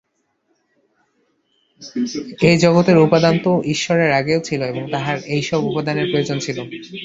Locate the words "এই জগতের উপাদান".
2.41-3.35